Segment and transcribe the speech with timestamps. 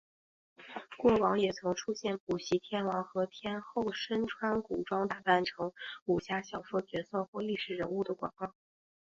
[0.97, 5.73] 过往也曾出现补习天王和天后身穿古装打扮成
[6.05, 8.51] 武侠小说角色或历史人物的广告。